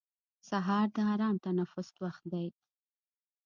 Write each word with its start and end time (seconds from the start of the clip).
سهار 0.49 0.87
د 0.95 0.97
ارام 1.13 1.35
تنفس 1.45 1.89
وخت 2.03 2.23
دی. 2.33 2.47